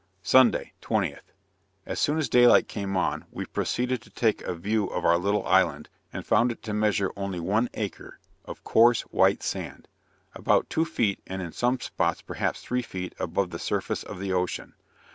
[0.23, 1.29] Sunday, 20th.
[1.85, 5.19] As soon as day light came on, we proceeded to take a view of our
[5.19, 9.87] little island, and found it to measure only one acre, of coarse, white sand;
[10.33, 14.33] about two feet, and in some spots perhaps three feet above the surface of the
[14.33, 14.73] ocean.